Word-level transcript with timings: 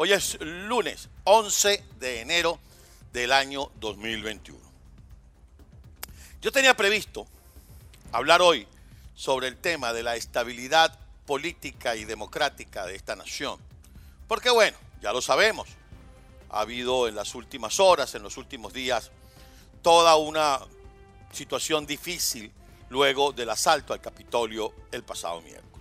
Hoy 0.00 0.12
es 0.12 0.38
lunes 0.40 1.08
11 1.24 1.84
de 1.98 2.20
enero 2.20 2.60
del 3.12 3.32
año 3.32 3.72
2021. 3.80 4.56
Yo 6.40 6.52
tenía 6.52 6.76
previsto 6.76 7.26
hablar 8.12 8.40
hoy 8.40 8.68
sobre 9.16 9.48
el 9.48 9.56
tema 9.56 9.92
de 9.92 10.04
la 10.04 10.14
estabilidad 10.14 10.96
política 11.26 11.96
y 11.96 12.04
democrática 12.04 12.86
de 12.86 12.94
esta 12.94 13.16
nación. 13.16 13.58
Porque 14.28 14.50
bueno, 14.50 14.76
ya 15.02 15.12
lo 15.12 15.20
sabemos, 15.20 15.68
ha 16.48 16.60
habido 16.60 17.08
en 17.08 17.16
las 17.16 17.34
últimas 17.34 17.80
horas, 17.80 18.14
en 18.14 18.22
los 18.22 18.36
últimos 18.36 18.72
días, 18.72 19.10
toda 19.82 20.14
una 20.14 20.60
situación 21.32 21.86
difícil 21.86 22.52
luego 22.88 23.32
del 23.32 23.50
asalto 23.50 23.94
al 23.94 24.00
Capitolio 24.00 24.72
el 24.92 25.02
pasado 25.02 25.40
miércoles. 25.40 25.77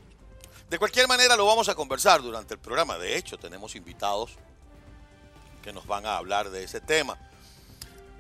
De 0.70 0.78
cualquier 0.78 1.08
manera 1.08 1.38
lo 1.38 1.46
vamos 1.46 1.70
a 1.70 1.76
conversar 1.76 2.22
durante 2.22 2.54
el 2.54 2.60
programa. 2.60 2.98
De 2.98 3.18
hecho, 3.18 3.38
tenemos 3.38 3.76
invitados 3.76 4.32
que 5.64 5.72
nos 5.72 5.88
van 5.88 6.06
a 6.06 6.18
hablar 6.18 6.50
de 6.50 6.64
ese 6.64 6.82
tema. 6.82 7.18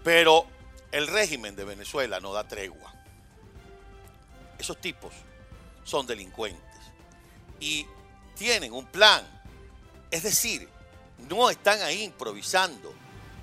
Pero 0.04 0.48
el 0.92 1.08
régimen 1.08 1.58
de 1.58 1.66
Venezuela 1.66 2.22
no 2.22 2.32
da 2.32 2.48
tregua. 2.48 2.94
Esos 4.58 4.80
tipos 4.80 5.14
son 5.84 6.08
delincuentes 6.08 6.64
y 7.60 7.86
tienen 8.36 8.72
un 8.72 8.86
plan. 8.86 9.26
Es 10.10 10.24
decir, 10.24 10.70
no 11.30 11.50
están 11.50 11.82
ahí 11.82 12.04
improvisando. 12.04 12.94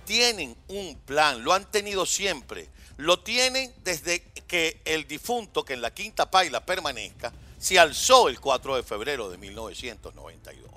Tienen 0.07 0.57
un 0.69 0.97
plan, 0.97 1.45
lo 1.45 1.53
han 1.53 1.71
tenido 1.71 2.07
siempre. 2.07 2.69
Lo 2.97 3.21
tienen 3.21 3.75
desde 3.83 4.23
que 4.47 4.81
el 4.87 5.07
difunto, 5.07 5.65
que 5.65 5.75
en 5.75 5.83
la 5.83 5.93
quinta 5.93 6.31
paila 6.31 6.65
permanezca, 6.65 7.33
se 7.65 7.79
alzó 7.79 8.29
el 8.29 8.41
4 8.41 8.77
de 8.77 8.83
febrero 8.83 9.31
de 9.31 9.39
1992. 9.39 10.71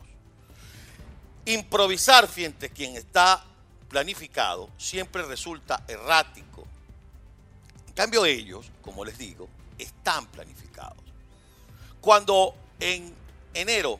Improvisar 1.43 2.29
frente 2.29 2.67
a 2.67 2.69
quien 2.69 2.95
está 2.95 3.43
planificado 3.89 4.69
siempre 4.77 5.23
resulta 5.23 5.83
errático. 5.85 6.65
En 7.87 7.93
cambio 7.93 8.23
ellos, 8.23 8.67
como 8.81 9.03
les 9.03 9.17
digo, 9.17 9.49
están 9.77 10.27
planificados. 10.27 11.03
Cuando 11.99 12.55
en 12.79 13.13
enero 13.53 13.99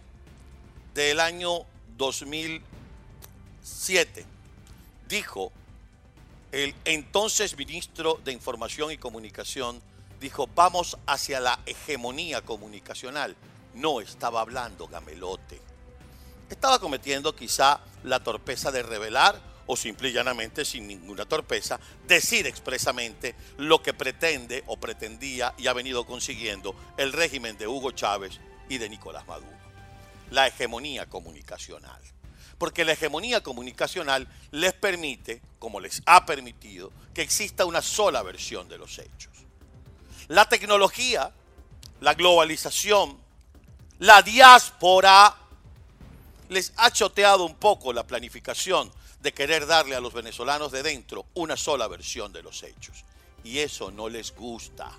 del 0.94 1.20
año 1.20 1.66
2007 1.98 4.26
dijo 5.10 5.52
el 6.54 6.74
entonces 6.86 7.58
ministro 7.58 8.18
de 8.24 8.32
Información 8.32 8.94
y 8.94 8.98
Comunicación, 8.98 9.82
dijo, 10.20 10.48
vamos 10.56 10.98
hacia 11.06 11.40
la 11.40 11.60
hegemonía 11.66 12.42
comunicacional. 12.42 13.36
No 13.74 14.02
estaba 14.02 14.42
hablando 14.42 14.88
Gamelote. 14.88 15.62
Estaba 16.50 16.80
cometiendo 16.80 17.36
quizá 17.36 17.82
la 18.04 18.24
torpeza 18.24 18.72
de 18.72 18.84
revelar 18.84 19.40
o 19.68 19.76
simple 19.76 20.10
y 20.10 20.14
llanamente, 20.14 20.66
sin 20.66 20.88
ninguna 20.88 21.26
torpeza, 21.26 21.80
decir 22.08 22.48
expresamente 22.48 23.36
lo 23.58 23.84
que 23.84 23.94
pretende 23.94 24.64
o 24.68 24.78
pretendía 24.78 25.54
y 25.58 25.68
ha 25.68 25.74
venido 25.74 26.06
consiguiendo 26.06 26.74
el 26.98 27.14
régimen 27.14 27.58
de 27.58 27.68
Hugo 27.68 27.92
Chávez 27.92 28.40
y 28.70 28.78
de 28.78 28.90
Nicolás 28.90 29.28
Maduro. 29.28 29.58
La 30.32 30.48
hegemonía 30.48 31.08
comunicacional. 31.08 32.02
Porque 32.58 32.86
la 32.86 32.94
hegemonía 32.94 33.44
comunicacional 33.44 34.28
les 34.52 34.74
permite, 34.74 35.42
como 35.60 35.80
les 35.80 36.02
ha 36.06 36.26
permitido, 36.26 36.92
que 37.14 37.22
exista 37.22 37.66
una 37.66 37.82
sola 37.82 38.24
versión 38.24 38.68
de 38.68 38.78
los 38.78 38.98
hechos. 38.98 39.47
La 40.28 40.48
tecnología, 40.50 41.32
la 42.02 42.14
globalización, 42.14 43.18
la 44.00 44.22
diáspora 44.22 45.36
les 46.50 46.74
ha 46.78 46.92
choteado 46.92 47.46
un 47.46 47.56
poco 47.56 47.94
la 47.94 48.06
planificación 48.06 48.92
de 49.22 49.34
querer 49.34 49.66
darle 49.66 49.96
a 49.96 50.00
los 50.00 50.14
venezolanos 50.14 50.72
de 50.72 50.84
dentro 50.84 51.26
una 51.34 51.58
sola 51.58 51.88
versión 51.88 52.32
de 52.32 52.44
los 52.44 52.64
hechos. 52.64 53.04
Y 53.44 53.60
eso 53.60 53.92
no 53.92 54.10
les 54.10 54.36
gusta. 54.36 54.92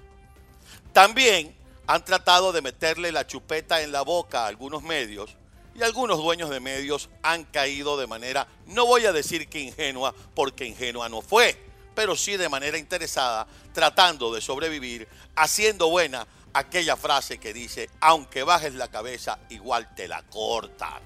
También 0.92 1.56
han 1.86 2.04
tratado 2.04 2.52
de 2.52 2.62
meterle 2.62 3.12
la 3.12 3.26
chupeta 3.26 3.82
en 3.82 3.92
la 3.92 4.02
boca 4.02 4.44
a 4.44 4.46
algunos 4.48 4.82
medios 4.82 5.36
y 5.74 5.82
algunos 5.82 6.18
dueños 6.18 6.50
de 6.50 6.60
medios 6.60 7.08
han 7.22 7.44
caído 7.44 7.96
de 7.96 8.06
manera, 8.06 8.48
no 8.66 8.84
voy 8.84 9.06
a 9.06 9.12
decir 9.12 9.48
que 9.48 9.60
ingenua, 9.60 10.14
porque 10.34 10.66
ingenua 10.66 11.08
no 11.08 11.22
fue, 11.22 11.67
pero 11.98 12.14
sí 12.14 12.36
de 12.36 12.48
manera 12.48 12.78
interesada, 12.78 13.44
tratando 13.72 14.32
de 14.32 14.40
sobrevivir, 14.40 15.08
haciendo 15.34 15.90
buena 15.90 16.28
aquella 16.52 16.96
frase 16.96 17.38
que 17.38 17.52
dice, 17.52 17.90
aunque 17.98 18.44
bajes 18.44 18.74
la 18.74 18.88
cabeza, 18.88 19.40
igual 19.48 19.92
te 19.96 20.06
la 20.06 20.22
cortan. 20.22 21.02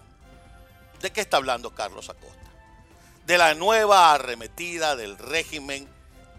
¿De 1.01 1.11
qué 1.11 1.23
está 1.23 1.39
hablando 1.39 1.75
Carlos 1.75 2.11
Acosta? 2.11 2.51
De 3.25 3.39
la 3.39 3.55
nueva 3.55 4.13
arremetida 4.13 4.95
del 4.95 5.17
régimen 5.17 5.89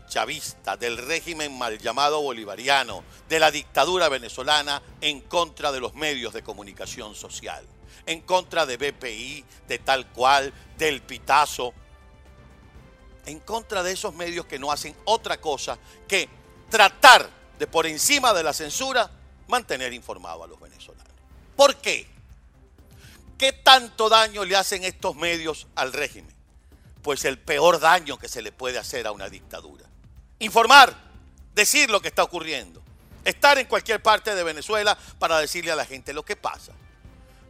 chavista, 0.07 0.77
del 0.77 0.99
régimen 0.99 1.57
mal 1.57 1.79
llamado 1.79 2.21
bolivariano, 2.21 3.03
de 3.27 3.39
la 3.39 3.49
dictadura 3.49 4.07
venezolana 4.07 4.83
en 5.01 5.21
contra 5.21 5.71
de 5.71 5.79
los 5.79 5.95
medios 5.95 6.31
de 6.31 6.43
comunicación 6.43 7.15
social, 7.15 7.65
en 8.05 8.21
contra 8.21 8.67
de 8.67 8.77
BPI, 8.77 9.45
de 9.67 9.79
tal 9.79 10.11
cual, 10.11 10.53
del 10.77 11.01
pitazo, 11.01 11.73
en 13.25 13.39
contra 13.39 13.83
de 13.83 13.91
esos 13.91 14.13
medios 14.13 14.45
que 14.45 14.59
no 14.59 14.71
hacen 14.71 14.95
otra 15.05 15.39
cosa 15.39 15.77
que 16.07 16.27
tratar 16.69 17.29
de 17.57 17.67
por 17.67 17.85
encima 17.85 18.33
de 18.33 18.43
la 18.43 18.53
censura 18.53 19.09
mantener 19.47 19.93
informado 19.93 20.43
a 20.43 20.47
los 20.47 20.59
venezolanos. 20.59 21.13
¿Por 21.55 21.75
qué? 21.77 22.07
¿Qué 23.37 23.53
tanto 23.53 24.09
daño 24.09 24.45
le 24.45 24.55
hacen 24.55 24.83
estos 24.83 25.15
medios 25.15 25.67
al 25.75 25.93
régimen? 25.93 26.33
Pues 27.01 27.25
el 27.25 27.37
peor 27.37 27.79
daño 27.79 28.17
que 28.17 28.29
se 28.29 28.41
le 28.41 28.51
puede 28.51 28.77
hacer 28.77 29.05
a 29.07 29.11
una 29.11 29.29
dictadura. 29.29 29.85
Informar, 30.39 30.95
decir 31.53 31.89
lo 31.89 32.01
que 32.01 32.07
está 32.07 32.23
ocurriendo, 32.23 32.81
estar 33.23 33.57
en 33.57 33.67
cualquier 33.67 34.01
parte 34.01 34.33
de 34.33 34.43
Venezuela 34.43 34.97
para 35.19 35.39
decirle 35.39 35.71
a 35.71 35.75
la 35.75 35.85
gente 35.85 36.13
lo 36.13 36.23
que 36.23 36.35
pasa. 36.35 36.73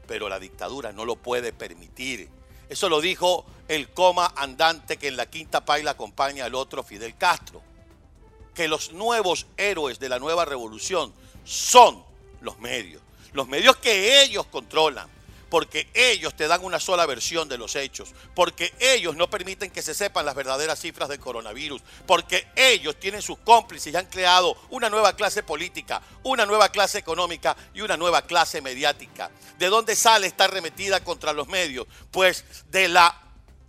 Pero 0.07 0.27
la 0.29 0.39
dictadura 0.39 0.91
no 0.91 1.05
lo 1.05 1.15
puede 1.15 1.53
permitir 1.53 2.29
eso 2.69 2.89
lo 2.89 3.01
dijo 3.01 3.45
el 3.67 3.89
coma 3.89 4.33
andante 4.35 4.97
que 4.97 5.07
en 5.07 5.17
la 5.17 5.25
quinta 5.25 5.63
paila 5.65 5.91
acompaña 5.91 6.45
al 6.45 6.55
otro 6.55 6.83
Fidel 6.83 7.15
Castro. 7.15 7.61
Que 8.53 8.67
los 8.67 8.93
nuevos 8.93 9.47
héroes 9.57 9.99
de 9.99 10.09
la 10.09 10.19
nueva 10.19 10.45
revolución 10.45 11.13
son 11.43 12.03
los 12.41 12.59
medios. 12.59 13.01
Los 13.33 13.47
medios 13.47 13.77
que 13.77 14.21
ellos 14.21 14.45
controlan 14.47 15.07
porque 15.53 15.87
ellos 15.93 16.33
te 16.33 16.47
dan 16.47 16.63
una 16.63 16.79
sola 16.79 17.05
versión 17.05 17.47
de 17.47 17.59
los 17.59 17.75
hechos, 17.75 18.11
porque 18.33 18.73
ellos 18.79 19.15
no 19.15 19.29
permiten 19.29 19.69
que 19.69 19.83
se 19.83 19.93
sepan 19.93 20.25
las 20.25 20.33
verdaderas 20.33 20.79
cifras 20.79 21.09
del 21.09 21.19
coronavirus, 21.19 21.79
porque 22.07 22.47
ellos 22.55 22.99
tienen 22.99 23.21
sus 23.21 23.37
cómplices 23.37 23.93
y 23.93 23.95
han 23.95 24.07
creado 24.07 24.57
una 24.71 24.89
nueva 24.89 25.15
clase 25.15 25.43
política, 25.43 26.01
una 26.23 26.47
nueva 26.47 26.69
clase 26.69 26.97
económica 26.97 27.55
y 27.71 27.81
una 27.81 27.95
nueva 27.97 28.23
clase 28.23 28.61
mediática. 28.61 29.29
¿De 29.59 29.67
dónde 29.67 29.95
sale 29.95 30.25
esta 30.25 30.45
arremetida 30.45 31.03
contra 31.03 31.33
los 31.33 31.47
medios? 31.47 31.85
Pues 32.09 32.45
de 32.71 32.87
la 32.87 33.15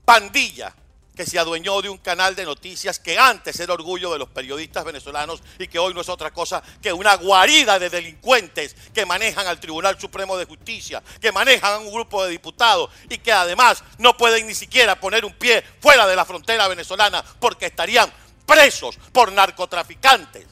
pandilla 0.06 0.74
que 1.14 1.26
se 1.26 1.38
adueñó 1.38 1.80
de 1.80 1.88
un 1.88 1.98
canal 1.98 2.34
de 2.34 2.44
noticias 2.44 2.98
que 2.98 3.18
antes 3.18 3.58
era 3.60 3.72
orgullo 3.72 4.12
de 4.12 4.18
los 4.18 4.28
periodistas 4.28 4.84
venezolanos 4.84 5.42
y 5.58 5.68
que 5.68 5.78
hoy 5.78 5.94
no 5.94 6.00
es 6.00 6.08
otra 6.08 6.32
cosa 6.32 6.62
que 6.82 6.92
una 6.92 7.14
guarida 7.16 7.78
de 7.78 7.88
delincuentes 7.88 8.74
que 8.92 9.06
manejan 9.06 9.46
al 9.46 9.60
Tribunal 9.60 9.98
Supremo 9.98 10.36
de 10.36 10.44
Justicia, 10.44 11.02
que 11.20 11.32
manejan 11.32 11.74
a 11.74 11.78
un 11.78 11.92
grupo 11.92 12.24
de 12.24 12.30
diputados 12.30 12.90
y 13.08 13.18
que 13.18 13.32
además 13.32 13.84
no 13.98 14.16
pueden 14.16 14.46
ni 14.46 14.54
siquiera 14.54 14.98
poner 14.98 15.24
un 15.24 15.34
pie 15.34 15.62
fuera 15.80 16.06
de 16.06 16.16
la 16.16 16.24
frontera 16.24 16.66
venezolana 16.66 17.24
porque 17.38 17.66
estarían 17.66 18.12
presos 18.44 18.98
por 19.12 19.32
narcotraficantes. 19.32 20.46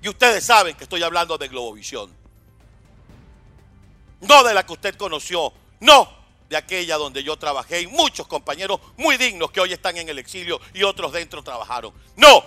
Y 0.00 0.08
ustedes 0.08 0.44
saben 0.44 0.76
que 0.76 0.84
estoy 0.84 1.02
hablando 1.02 1.36
de 1.36 1.48
Globovisión. 1.48 2.14
No 4.20 4.42
de 4.44 4.54
la 4.54 4.64
que 4.64 4.72
usted 4.72 4.96
conoció, 4.96 5.52
no 5.80 6.15
de 6.48 6.56
aquella 6.56 6.96
donde 6.96 7.22
yo 7.22 7.36
trabajé 7.36 7.80
y 7.80 7.86
muchos 7.86 8.26
compañeros 8.26 8.80
muy 8.96 9.16
dignos 9.16 9.50
que 9.50 9.60
hoy 9.60 9.72
están 9.72 9.96
en 9.96 10.08
el 10.08 10.18
exilio 10.18 10.60
y 10.74 10.82
otros 10.82 11.12
dentro 11.12 11.42
trabajaron. 11.42 11.92
No, 12.16 12.44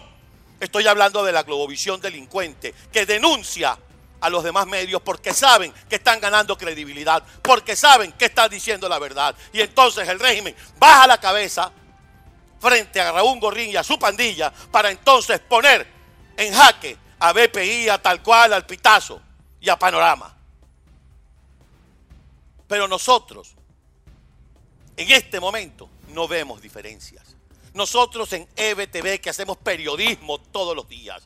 estoy 0.59 0.87
hablando 0.87 1.23
de 1.23 1.31
la 1.31 1.43
globovisión 1.43 1.99
delincuente 1.99 2.73
que 2.91 3.05
denuncia 3.05 3.77
a 4.21 4.29
los 4.29 4.43
demás 4.43 4.67
medios 4.67 5.01
porque 5.01 5.33
saben 5.33 5.73
que 5.89 5.95
están 5.95 6.19
ganando 6.19 6.57
credibilidad, 6.57 7.23
porque 7.41 7.75
saben 7.75 8.11
que 8.13 8.25
están 8.25 8.49
diciendo 8.49 8.89
la 8.89 8.99
verdad. 8.99 9.35
Y 9.53 9.61
entonces 9.61 10.07
el 10.07 10.19
régimen 10.19 10.55
baja 10.77 11.07
la 11.07 11.19
cabeza 11.19 11.71
frente 12.59 12.99
a 12.99 13.11
Raúl 13.11 13.39
Gorrín 13.39 13.69
y 13.69 13.75
a 13.75 13.83
su 13.83 13.97
pandilla 13.97 14.51
para 14.71 14.91
entonces 14.91 15.39
poner 15.39 15.87
en 16.35 16.53
jaque 16.53 16.97
a 17.19 17.33
BPI, 17.33 17.89
a 17.89 18.01
tal 18.01 18.21
cual, 18.21 18.53
al 18.53 18.65
Pitazo 18.65 19.21
y 19.59 19.69
a 19.69 19.77
Panorama. 19.77 20.35
Pero 22.67 22.87
nosotros 22.87 23.55
en 24.99 25.09
este 25.11 25.39
momento 25.39 25.89
no 26.09 26.27
vemos 26.27 26.61
diferencias. 26.61 27.23
Nosotros 27.73 28.33
en 28.33 28.45
EBTV 28.53 29.21
que 29.21 29.29
hacemos 29.29 29.55
periodismo 29.55 30.39
todos 30.39 30.75
los 30.75 30.89
días, 30.89 31.23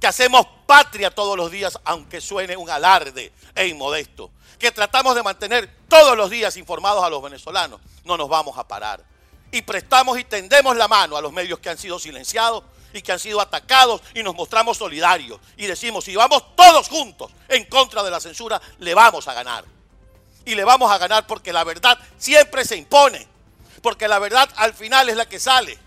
que 0.00 0.06
hacemos 0.06 0.46
patria 0.66 1.10
todos 1.10 1.36
los 1.36 1.50
días, 1.50 1.78
aunque 1.84 2.22
suene 2.22 2.56
un 2.56 2.70
alarde 2.70 3.30
e 3.54 3.66
inmodesto, 3.66 4.30
que 4.58 4.72
tratamos 4.72 5.14
de 5.14 5.22
mantener 5.22 5.70
todos 5.86 6.16
los 6.16 6.30
días 6.30 6.56
informados 6.56 7.04
a 7.04 7.10
los 7.10 7.22
venezolanos, 7.22 7.78
no 8.04 8.16
nos 8.16 8.30
vamos 8.30 8.56
a 8.56 8.66
parar. 8.66 9.04
Y 9.52 9.60
prestamos 9.60 10.18
y 10.18 10.24
tendemos 10.24 10.74
la 10.74 10.88
mano 10.88 11.18
a 11.18 11.20
los 11.20 11.30
medios 11.30 11.58
que 11.58 11.68
han 11.68 11.76
sido 11.76 11.98
silenciados 11.98 12.64
y 12.94 13.02
que 13.02 13.12
han 13.12 13.20
sido 13.20 13.38
atacados 13.38 14.00
y 14.14 14.22
nos 14.22 14.34
mostramos 14.34 14.78
solidarios. 14.78 15.40
Y 15.58 15.66
decimos, 15.66 16.06
si 16.06 16.16
vamos 16.16 16.56
todos 16.56 16.88
juntos 16.88 17.30
en 17.50 17.66
contra 17.66 18.02
de 18.02 18.10
la 18.10 18.20
censura, 18.20 18.58
le 18.78 18.94
vamos 18.94 19.28
a 19.28 19.34
ganar. 19.34 19.66
Y 20.44 20.54
le 20.54 20.64
vamos 20.64 20.90
a 20.90 20.98
ganar 20.98 21.26
porque 21.26 21.52
la 21.52 21.64
verdad 21.64 21.98
siempre 22.18 22.64
se 22.64 22.76
impone. 22.76 23.26
Porque 23.82 24.08
la 24.08 24.18
verdad 24.18 24.48
al 24.56 24.74
final 24.74 25.08
es 25.08 25.16
la 25.16 25.26
que 25.26 25.40
sale 25.40 25.78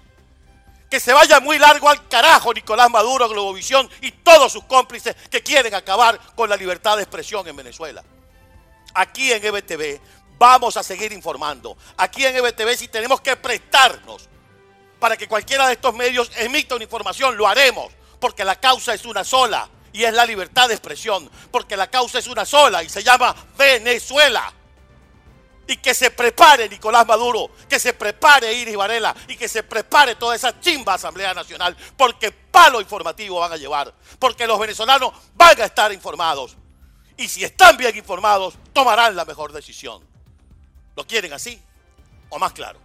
que 0.89 0.99
se 0.99 1.13
vaya 1.13 1.39
muy 1.39 1.59
largo 1.59 1.89
al 1.89 2.07
carajo 2.07 2.53
Nicolás 2.53 2.89
Maduro, 2.89 3.27
Globovisión 3.27 3.89
y 4.01 4.11
todos 4.11 4.51
sus 4.53 4.63
cómplices 4.63 5.15
que 5.29 5.43
quieren 5.43 5.73
acabar 5.75 6.19
con 6.35 6.49
la 6.49 6.55
libertad 6.55 6.95
de 6.95 7.03
expresión 7.03 7.47
en 7.47 7.55
Venezuela. 7.55 8.03
Aquí 8.93 9.31
en 9.31 9.43
EBTV 9.43 9.99
vamos 10.37 10.77
a 10.77 10.83
seguir 10.83 11.11
informando. 11.11 11.77
Aquí 11.97 12.25
en 12.25 12.35
EBTV 12.37 12.77
si 12.77 12.87
tenemos 12.87 13.21
que 13.21 13.35
prestarnos 13.35 14.29
para 14.99 15.17
que 15.17 15.27
cualquiera 15.27 15.67
de 15.67 15.73
estos 15.73 15.93
medios 15.93 16.31
emita 16.37 16.75
una 16.75 16.85
información, 16.85 17.37
lo 17.37 17.47
haremos, 17.47 17.91
porque 18.19 18.43
la 18.43 18.55
causa 18.55 18.93
es 18.93 19.05
una 19.05 19.23
sola 19.23 19.69
y 19.97 20.05
es 20.05 20.13
la 20.13 20.27
libertad 20.27 20.67
de 20.67 20.75
expresión, 20.75 21.27
porque 21.49 21.75
la 21.75 21.89
causa 21.89 22.19
es 22.19 22.27
una 22.27 22.45
sola 22.45 22.83
y 22.83 22.89
se 22.89 23.01
llama 23.01 23.35
Venezuela 23.57 24.53
y 25.67 25.77
que 25.77 25.95
se 25.95 26.11
prepare 26.11 26.69
Nicolás 26.69 27.07
Maduro, 27.07 27.49
que 27.67 27.79
se 27.79 27.93
prepare 27.93 28.53
Iris 28.53 28.75
Varela 28.75 29.15
y 29.27 29.35
que 29.35 29.47
se 29.47 29.63
prepare 29.63 30.13
toda 30.13 30.35
esa 30.35 30.59
chimba 30.59 30.93
Asamblea 30.93 31.33
Nacional, 31.33 31.75
porque 31.97 32.31
palo 32.31 32.79
informativo 32.79 33.39
van 33.39 33.53
a 33.53 33.57
llevar, 33.57 33.91
porque 34.19 34.45
los 34.45 34.59
venezolanos 34.59 35.13
van 35.33 35.59
a 35.59 35.65
estar 35.65 35.91
informados. 35.91 36.55
Y 37.17 37.27
si 37.27 37.43
están 37.43 37.75
bien 37.75 37.97
informados, 37.97 38.53
tomarán 38.73 39.15
la 39.15 39.25
mejor 39.25 39.51
decisión. 39.51 40.05
¿Lo 40.95 41.07
quieren 41.07 41.33
así 41.33 41.59
o 42.29 42.37
más 42.37 42.53
claro? 42.53 42.79